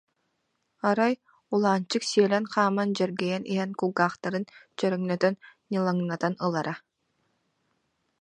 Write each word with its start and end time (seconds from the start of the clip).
Арай, 0.89 1.13
Улаанчык 1.53 2.03
сиэлэн-хааман 2.09 2.89
дьэргэйэн 2.97 3.43
иһэн 3.53 3.71
кулгаахтарын 3.79 4.45
чөрөҥнөтөн, 4.77 5.33
ньылаҥнатан 5.71 6.33
ылара 6.45 6.73